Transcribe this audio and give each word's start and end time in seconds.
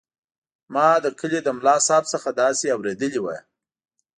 ما 0.73 0.87
د 1.03 1.05
کلي 1.19 1.39
له 1.45 1.51
ملاصاحب 1.57 2.03
څخه 2.13 2.29
داسې 2.41 2.65
اورېدلي 2.75 3.19
وو. 3.21 3.35